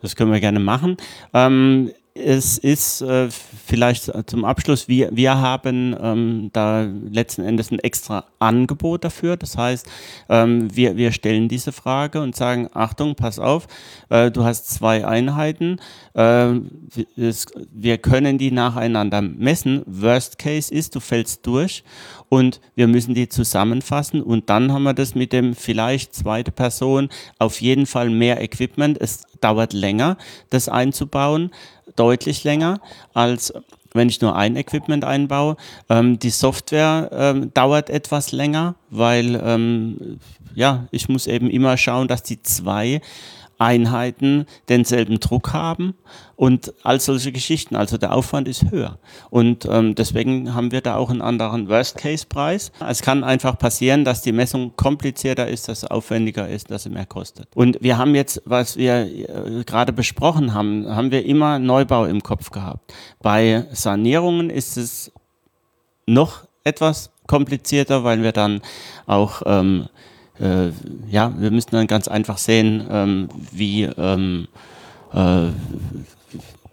[0.00, 0.96] Das können wir gerne machen.
[1.34, 7.80] Ähm, es ist äh, vielleicht zum Abschluss, wir, wir haben ähm, da letzten Endes ein
[7.80, 9.36] extra Angebot dafür.
[9.36, 9.86] Das heißt,
[10.28, 13.66] ähm, wir, wir stellen diese Frage und sagen, Achtung, pass auf,
[14.10, 15.80] äh, du hast zwei Einheiten,
[16.14, 16.52] äh,
[17.16, 19.82] es, wir können die nacheinander messen.
[19.86, 21.82] Worst Case ist, du fällst durch
[22.28, 27.08] und wir müssen die zusammenfassen und dann haben wir das mit dem vielleicht zweite Person,
[27.40, 29.00] auf jeden Fall mehr Equipment.
[29.00, 30.16] Es dauert länger,
[30.50, 31.50] das einzubauen
[31.96, 32.80] deutlich länger
[33.12, 33.52] als
[33.94, 35.56] wenn ich nur ein Equipment einbaue.
[35.88, 40.18] Ähm, die Software ähm, dauert etwas länger, weil ähm,
[40.54, 43.00] ja, ich muss eben immer schauen, dass die zwei
[43.58, 45.94] Einheiten denselben Druck haben
[46.36, 47.76] und all solche Geschichten.
[47.76, 48.98] Also der Aufwand ist höher.
[49.30, 52.72] Und ähm, deswegen haben wir da auch einen anderen Worst-Case-Preis.
[52.88, 56.90] Es kann einfach passieren, dass die Messung komplizierter ist, dass es aufwendiger ist, dass sie
[56.90, 57.48] mehr kostet.
[57.54, 62.22] Und wir haben jetzt, was wir äh, gerade besprochen haben, haben wir immer Neubau im
[62.22, 62.92] Kopf gehabt.
[63.22, 65.12] Bei Sanierungen ist es
[66.06, 68.60] noch etwas komplizierter, weil wir dann
[69.06, 69.88] auch ähm,
[70.40, 70.70] äh,
[71.10, 74.48] ja, wir müssen dann ganz einfach sehen, ähm, wie, ähm,
[75.12, 75.48] äh,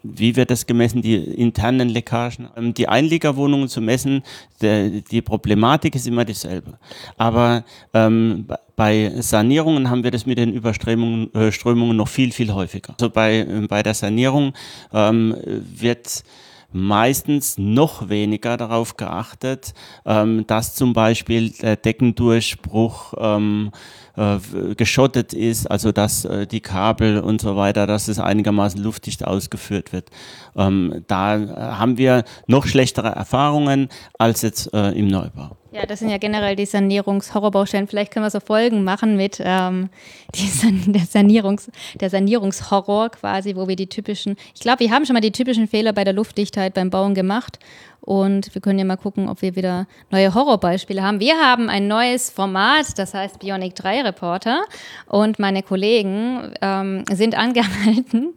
[0.02, 2.48] wie wird das gemessen, die internen Leckagen?
[2.56, 4.22] Ähm, die Einliegerwohnungen zu messen,
[4.60, 6.78] der, die Problematik ist immer dieselbe.
[7.16, 12.52] Aber ähm, bei Sanierungen haben wir das mit den Überströmungen äh, Strömungen noch viel, viel
[12.52, 12.94] häufiger.
[12.98, 14.54] Also bei, äh, bei der Sanierung
[14.92, 16.24] ähm, wird
[16.72, 23.70] meistens noch weniger darauf geachtet, ähm, dass zum Beispiel der Deckendurchbruch ähm,
[24.16, 29.26] äh, geschottet ist, also dass äh, die Kabel und so weiter, dass es einigermaßen luftdicht
[29.26, 30.10] ausgeführt wird.
[30.56, 31.38] Ähm, da
[31.78, 35.61] haben wir noch schlechtere Erfahrungen als jetzt äh, im Neubau.
[35.72, 37.88] Ja, das sind ja generell die Sanierungshorrorbaustellen.
[37.88, 39.88] Vielleicht können wir so Folgen machen mit ähm,
[40.34, 45.14] San der, Sanierungs der Sanierungshorror quasi, wo wir die typischen, ich glaube, wir haben schon
[45.14, 47.58] mal die typischen Fehler bei der Luftdichtheit beim Bauen gemacht.
[48.04, 51.20] Und wir können ja mal gucken, ob wir wieder neue Horrorbeispiele haben.
[51.20, 54.64] Wir haben ein neues Format, das heißt Bionic 3 Reporter.
[55.06, 58.34] Und meine Kollegen ähm, sind angehalten,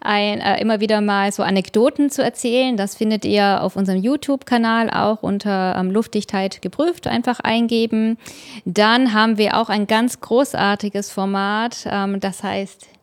[0.00, 2.76] ein, äh, immer wieder mal so Anekdoten zu erzählen.
[2.76, 7.06] Das findet ihr auf unserem YouTube-Kanal auch unter ähm, Luftdichtheit geprüft.
[7.06, 8.18] Einfach eingeben.
[8.66, 12.97] Dann haben wir auch ein ganz großartiges Format, ähm, das heißt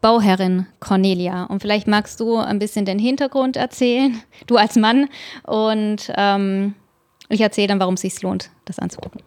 [0.00, 1.44] Bauherrin Cornelia.
[1.44, 5.08] Und vielleicht magst du ein bisschen den Hintergrund erzählen, du als Mann.
[5.44, 6.74] Und ähm,
[7.28, 9.22] ich erzähle dann, warum es sich lohnt, das anzugucken.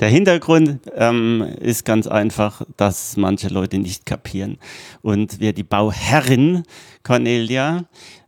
[0.00, 4.58] Der Hintergrund ähm, ist ganz einfach, dass manche Leute nicht kapieren.
[5.02, 6.62] Und wir die Bauherrin
[7.02, 7.86] Cornelia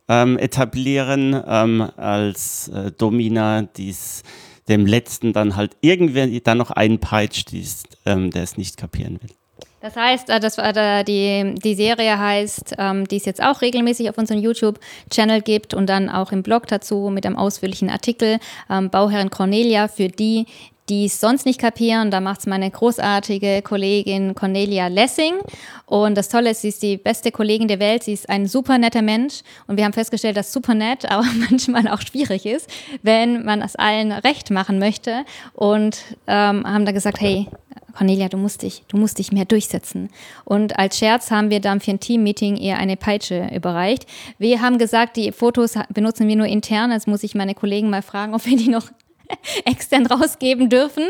[0.08, 3.94] ähm, etablieren ähm, als äh, Domina, die
[4.68, 7.52] dem Letzten dann halt irgendwer dann noch einpeitscht,
[8.04, 9.30] ähm, der es nicht kapieren will.
[9.80, 14.10] Das heißt, äh, das, äh, die, die Serie heißt, ähm, die es jetzt auch regelmäßig
[14.10, 18.38] auf unserem YouTube-Channel gibt und dann auch im Blog dazu mit einem ausführlichen Artikel,
[18.68, 20.46] ähm, Bauherrin Cornelia, für die,
[20.90, 22.10] die es sonst nicht kapieren.
[22.10, 25.34] Da macht es meine großartige Kollegin Cornelia Lessing.
[25.86, 28.02] Und das Tolle ist, sie ist die beste Kollegin der Welt.
[28.02, 29.42] Sie ist ein super netter Mensch.
[29.68, 32.68] Und wir haben festgestellt, dass super nett aber manchmal auch schwierig ist,
[33.02, 35.24] wenn man es allen recht machen möchte.
[35.54, 37.46] Und ähm, haben da gesagt, hey,
[37.96, 40.10] Cornelia, du musst dich, du musst dich mehr durchsetzen.
[40.44, 44.06] Und als Scherz haben wir dann für ein Team-Meeting ihr eine Peitsche überreicht.
[44.38, 46.92] Wir haben gesagt, die Fotos benutzen wir nur intern.
[46.92, 48.90] Jetzt muss ich meine Kollegen mal fragen, ob wir die noch
[49.64, 51.04] extern rausgeben dürfen,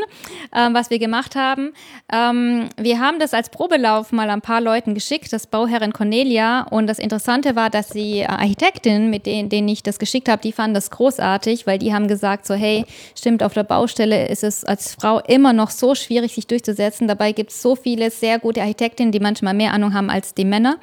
[0.54, 1.72] ähm, was wir gemacht haben.
[2.12, 6.62] Ähm, wir haben das als Probelauf mal ein paar Leuten geschickt, das Bauherrin Cornelia.
[6.70, 10.52] Und das Interessante war, dass die Architektin, mit denen, denen ich das geschickt habe, die
[10.52, 12.84] fanden das großartig, weil die haben gesagt, so hey,
[13.16, 17.08] stimmt, auf der Baustelle ist es als Frau immer noch so schwierig, sich durchzusetzen.
[17.08, 20.44] Dabei gibt es so viele sehr gute Architektinnen, die manchmal mehr Ahnung haben als die
[20.44, 20.78] Männer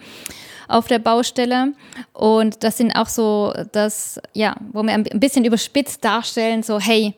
[0.67, 1.73] auf der Baustelle.
[2.13, 7.13] Und das sind auch so das, ja, wo wir ein bisschen überspitzt darstellen, so hey,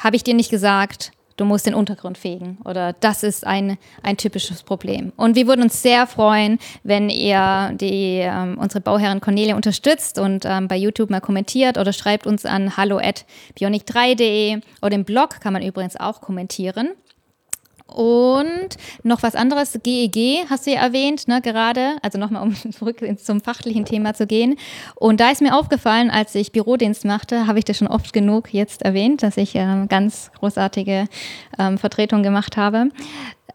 [0.00, 4.16] habe ich dir nicht gesagt, du musst den Untergrund fegen oder das ist ein, ein
[4.16, 5.12] typisches Problem.
[5.16, 10.44] Und wir würden uns sehr freuen, wenn ihr die, ähm, unsere Bauherrin Cornelia unterstützt und
[10.44, 13.24] ähm, bei YouTube mal kommentiert oder schreibt uns an hallo at
[13.58, 16.90] bionic3.de oder im Blog kann man übrigens auch kommentieren.
[17.94, 22.54] Und noch was anderes, GEG e hast du ja erwähnt, ne, gerade, also nochmal, um
[22.72, 24.56] zurück zum fachlichen Thema zu gehen.
[24.94, 28.52] Und da ist mir aufgefallen, als ich Bürodienst machte, habe ich das schon oft genug
[28.52, 31.06] jetzt erwähnt, dass ich äh, ganz großartige
[31.58, 32.88] ähm, Vertretungen gemacht habe.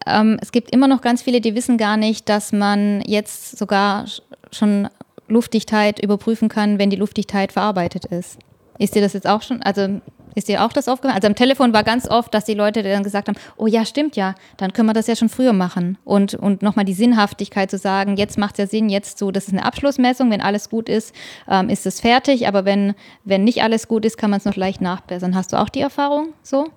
[0.06, 4.04] Ähm, es gibt immer noch ganz viele, die wissen gar nicht, dass man jetzt sogar
[4.52, 4.88] schon
[5.28, 8.38] Luftdichtheit überprüfen kann, wenn die Luftdichtheit verarbeitet ist.
[8.78, 10.00] Ist dir das jetzt auch schon, also
[10.36, 11.16] ist dir auch das aufgefallen?
[11.16, 14.16] Also am Telefon war ganz oft, dass die Leute dann gesagt haben, oh ja, stimmt
[14.16, 15.98] ja, dann können wir das ja schon früher machen.
[16.04, 19.48] Und, und nochmal die Sinnhaftigkeit zu sagen, jetzt macht es ja Sinn, jetzt so, das
[19.48, 21.14] ist eine Abschlussmessung, wenn alles gut ist,
[21.48, 22.94] ähm, ist es fertig, aber wenn,
[23.24, 25.34] wenn nicht alles gut ist, kann man es noch leicht nachbessern.
[25.34, 26.68] Hast du auch die Erfahrung so?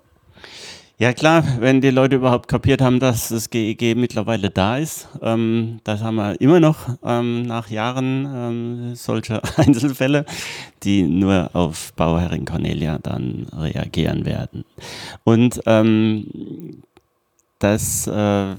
[1.01, 5.07] Ja klar, wenn die Leute überhaupt kapiert haben, dass das GEG e mittlerweile da ist,
[5.21, 10.25] ähm, das haben wir immer noch ähm, nach Jahren ähm, solcher Einzelfälle,
[10.83, 14.65] die nur auf Bauherrin Cornelia dann reagieren werden.
[15.23, 16.83] Und ähm,
[17.59, 18.55] das äh,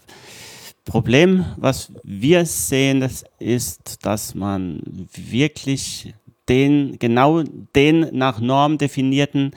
[0.87, 4.81] Problem, was wir sehen, das ist, dass man
[5.15, 6.15] wirklich
[6.49, 7.43] den, genau
[7.77, 9.53] den nach Norm definierten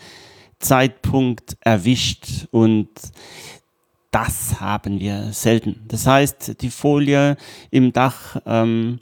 [0.63, 2.89] Zeitpunkt erwischt und
[4.11, 5.83] das haben wir selten.
[5.87, 7.35] Das heißt, die Folie
[7.71, 8.99] im Dach ähm,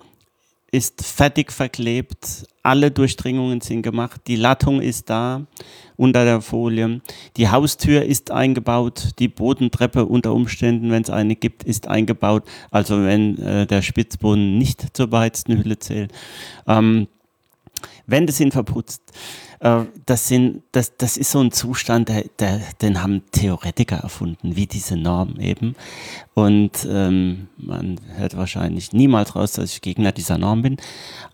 [0.72, 5.46] ist fertig verklebt, alle Durchdringungen sind gemacht, die Lattung ist da
[5.98, 7.02] unter der Folie,
[7.36, 13.04] die Haustür ist eingebaut, die Bodentreppe unter Umständen, wenn es eine gibt, ist eingebaut, also
[13.04, 16.14] wenn äh, der Spitzboden nicht zur beheizten Hülle zählt.
[16.68, 17.08] Ähm,
[18.06, 19.02] Wände sind verputzt.
[19.60, 24.56] Äh, das, sind, das, das ist so ein Zustand, der, der, den haben Theoretiker erfunden,
[24.56, 25.76] wie diese Norm eben.
[26.34, 30.78] Und ähm, man hört wahrscheinlich niemals raus, dass ich Gegner dieser Norm bin.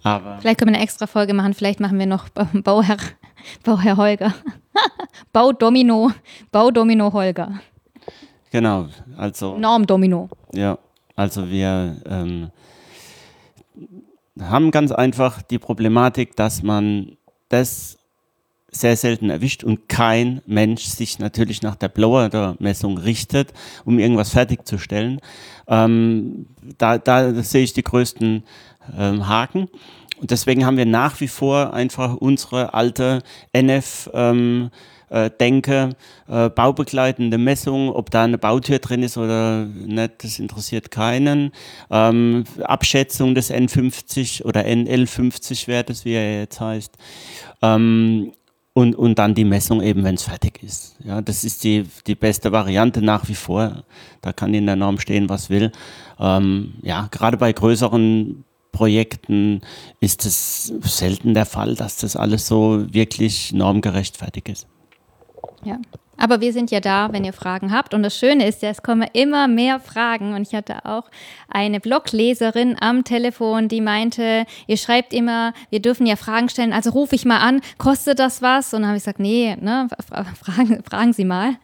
[0.03, 2.97] Aber vielleicht können wir eine extra Folge machen, vielleicht machen wir noch Bauherr,
[3.63, 4.33] Bauherr Holger.
[5.33, 6.11] Baudomino,
[6.51, 7.59] Baudomino Holger.
[8.51, 9.57] Genau, also.
[9.57, 10.29] Normdomino.
[10.53, 10.77] Ja,
[11.15, 12.51] also wir ähm,
[14.41, 17.17] haben ganz einfach die Problematik, dass man
[17.49, 17.97] das
[18.69, 23.53] sehr selten erwischt und kein Mensch sich natürlich nach der Blower-Messung richtet,
[23.85, 25.21] um irgendwas fertigzustellen.
[25.67, 26.47] Ähm,
[26.77, 28.43] da, da sehe ich die größten
[28.97, 29.69] ähm, Haken.
[30.19, 33.21] Und deswegen haben wir nach wie vor einfach unsere alte
[33.53, 34.69] NF ähm,
[35.09, 35.95] äh, denke,
[36.27, 41.51] äh, baubegleitende Messung, ob da eine Bautür drin ist oder nicht, das interessiert keinen.
[41.89, 46.97] Ähm, Abschätzung des N50 oder NL50-Wertes, wie er jetzt heißt.
[47.61, 48.33] Ähm,
[48.73, 50.97] und, und dann die Messung eben, wenn es fertig ist.
[51.03, 53.83] Ja, das ist die, die beste Variante nach wie vor.
[54.21, 55.71] Da kann in der Norm stehen, was will.
[56.19, 59.61] Ähm, ja, gerade bei größeren Projekten
[59.99, 64.67] ist es selten der Fall, dass das alles so wirklich normgerecht fertig ist.
[65.63, 65.79] Ja.
[66.17, 67.93] Aber wir sind ja da, wenn ihr Fragen habt.
[67.93, 70.33] Und das Schöne ist ja, es kommen immer mehr Fragen.
[70.33, 71.03] Und ich hatte auch
[71.47, 76.89] eine Blogleserin am Telefon, die meinte, ihr schreibt immer, wir dürfen ja Fragen stellen, also
[76.89, 78.73] rufe ich mal an, kostet das was?
[78.73, 79.87] Und dann habe ich gesagt, nee, ne,
[80.43, 81.55] fragen, fragen Sie mal.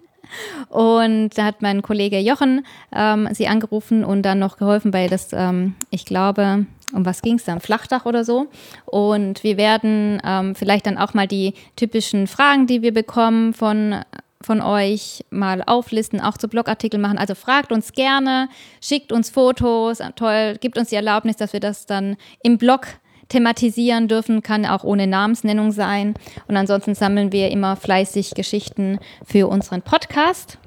[0.69, 5.29] Und da hat mein Kollege Jochen ähm, sie angerufen und dann noch geholfen bei das,
[5.31, 7.60] ähm, ich glaube, um was ging es dann?
[7.60, 8.47] Flachdach oder so.
[8.86, 14.03] Und wir werden ähm, vielleicht dann auch mal die typischen Fragen, die wir bekommen von
[14.41, 17.17] von euch mal auflisten, auch zu Blogartikeln machen.
[17.17, 18.49] Also fragt uns gerne,
[18.82, 22.88] schickt uns Fotos, toll, gibt uns die Erlaubnis, dass wir das dann im Blog
[23.29, 26.13] thematisieren dürfen, kann auch ohne Namensnennung sein.
[26.47, 30.58] Und ansonsten sammeln wir immer fleißig Geschichten für unseren Podcast.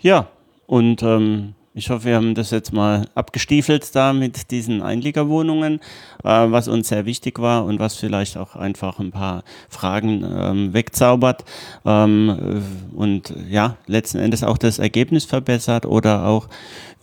[0.00, 0.28] Ja,
[0.66, 5.80] und ähm, ich hoffe, wir haben das jetzt mal abgestiefelt da mit diesen Einliegerwohnungen,
[6.24, 10.72] äh, was uns sehr wichtig war und was vielleicht auch einfach ein paar Fragen ähm,
[10.72, 11.44] wegzaubert
[11.84, 12.62] ähm,
[12.94, 16.48] und ja, letzten Endes auch das Ergebnis verbessert oder auch,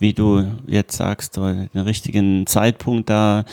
[0.00, 3.44] wie du jetzt sagst, den richtigen Zeitpunkt da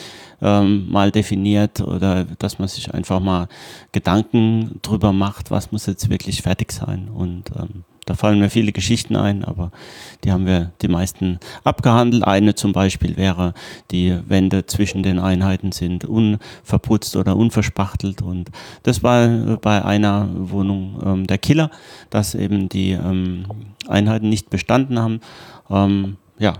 [0.41, 3.47] ähm, mal definiert oder dass man sich einfach mal
[3.91, 7.51] Gedanken drüber macht, was muss jetzt wirklich fertig sein und
[8.11, 9.71] da fallen mir viele Geschichten ein, aber
[10.25, 12.25] die haben wir die meisten abgehandelt.
[12.25, 13.53] Eine zum Beispiel wäre,
[13.89, 18.21] die Wände zwischen den Einheiten sind unverputzt oder unverspachtelt.
[18.21, 18.51] Und
[18.83, 19.29] das war
[19.61, 21.71] bei einer Wohnung ähm, der Killer,
[22.09, 23.45] dass eben die ähm,
[23.87, 25.21] Einheiten nicht bestanden haben.
[25.69, 26.55] Ähm, ja,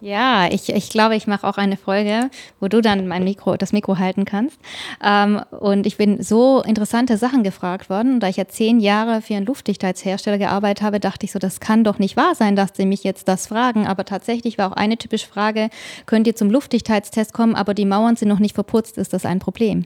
[0.00, 3.72] ja, ich, ich glaube, ich mache auch eine Folge, wo du dann mein Mikro, das
[3.72, 4.58] Mikro halten kannst.
[5.02, 8.14] Ähm, und ich bin so interessante Sachen gefragt worden.
[8.14, 11.60] Und da ich ja zehn Jahre für einen Luftdichtheitshersteller gearbeitet habe, dachte ich so, das
[11.60, 13.86] kann doch nicht wahr sein, dass sie mich jetzt das fragen.
[13.86, 15.68] Aber tatsächlich war auch eine typische Frage,
[16.06, 19.38] könnt ihr zum Luftigkeitstest kommen, aber die Mauern sind noch nicht verputzt, ist das ein
[19.38, 19.84] Problem?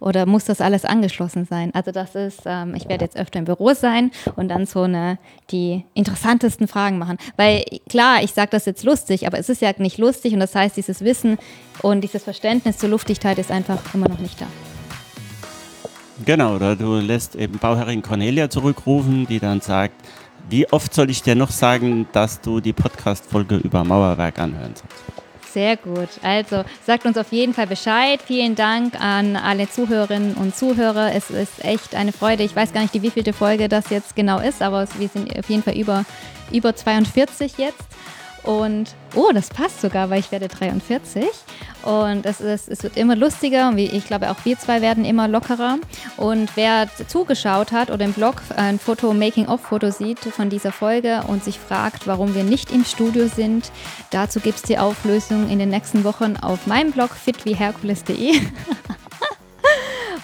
[0.00, 1.72] Oder muss das alles angeschlossen sein?
[1.74, 5.18] Also das ist, ähm, ich werde jetzt öfter im Büro sein und dann so eine,
[5.50, 7.18] die interessantesten Fragen machen.
[7.36, 10.54] Weil klar, ich sage das jetzt lustig, aber es ist ja nicht lustig und das
[10.54, 11.38] heißt, dieses Wissen
[11.82, 14.46] und dieses Verständnis zur Luftdichtheit ist einfach immer noch nicht da.
[16.24, 19.94] Genau, oder du lässt eben Bauherrin Cornelia zurückrufen, die dann sagt,
[20.50, 25.27] wie oft soll ich dir noch sagen, dass du die Podcast-Folge über Mauerwerk anhören sollst?
[25.52, 26.08] Sehr gut.
[26.22, 28.20] Also sagt uns auf jeden Fall Bescheid.
[28.24, 31.14] Vielen Dank an alle Zuhörerinnen und Zuhörer.
[31.14, 32.42] Es ist echt eine Freude.
[32.42, 35.62] Ich weiß gar nicht, wievielte Folge das jetzt genau ist, aber wir sind auf jeden
[35.62, 36.04] Fall über,
[36.52, 37.84] über 42 jetzt.
[38.48, 41.26] Und oh, das passt sogar, weil ich werde 43.
[41.82, 45.76] Und es, ist, es wird immer lustiger ich glaube auch wir zwei werden immer lockerer.
[46.16, 51.44] Und wer zugeschaut hat oder im Blog ein Foto, Making-of-Foto sieht von dieser Folge und
[51.44, 53.70] sich fragt, warum wir nicht im Studio sind,
[54.12, 58.34] dazu gibt es die Auflösung in den nächsten Wochen auf meinem Blog fitwieherkules.de.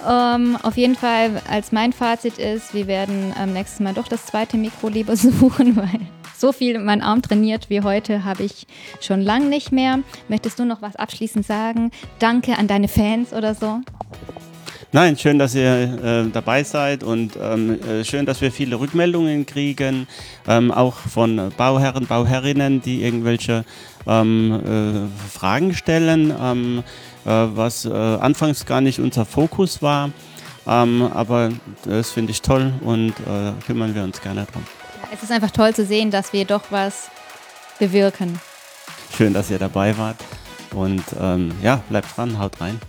[0.01, 4.09] Um, ähm, auf jeden Fall, als mein Fazit ist, wir werden am nächsten Mal doch
[4.09, 6.01] das zweite Mikro lieber suchen, weil
[6.45, 8.67] so viel mein Arm trainiert wie heute habe ich
[9.01, 10.01] schon lange nicht mehr.
[10.29, 11.91] Möchtest du noch was abschließend sagen?
[12.19, 13.81] Danke an deine Fans oder so?
[14.93, 19.47] Nein, schön, dass ihr äh, dabei seid und ähm, äh, schön, dass wir viele Rückmeldungen
[19.47, 20.07] kriegen,
[20.47, 23.65] ähm, auch von Bauherren, Bauherrinnen, die irgendwelche
[24.07, 26.83] ähm, äh, Fragen stellen, ähm,
[27.25, 30.11] äh, was äh, anfangs gar nicht unser Fokus war.
[30.67, 31.53] Ähm, aber
[31.87, 34.63] das finde ich toll und äh, kümmern wir uns gerne drum.
[35.15, 37.09] Es ist einfach toll zu sehen, dass wir doch was
[37.79, 38.41] bewirken.
[39.17, 40.17] Schön, dass ihr dabei wart.
[40.75, 42.81] Und ähm, ja, bleibt dran, haut rein.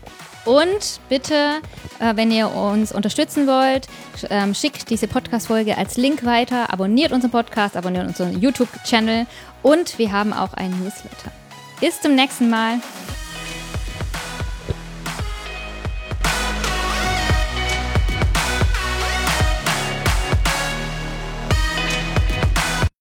[0.44, 1.62] Und bitte,
[2.00, 3.88] äh, wenn ihr uns unterstützen wollt,
[4.32, 9.28] ähm, schickt diese Podcast-Folge als Link weiter, abonniert unseren Podcast, abonniert unseren YouTube-Channel
[9.62, 11.32] und wir haben auch einen Newsletter.
[11.80, 12.80] Bis zum nächsten Mal.